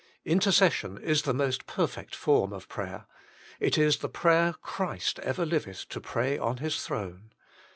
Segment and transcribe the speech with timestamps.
[0.25, 3.05] Intercession is the most perfect form of prayer:
[3.59, 7.29] it is the prayer Christ ever liveth to pray on His throne.